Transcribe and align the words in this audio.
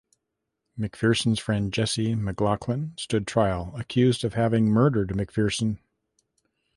McPherson's 0.79 1.39
friend 1.39 1.71
Jessie 1.71 2.15
McLachlan 2.15 2.99
stood 2.99 3.27
trial, 3.27 3.71
accused 3.77 4.23
of 4.23 4.33
having 4.33 4.65
murdered 4.65 5.09
McPherson. 5.09 5.77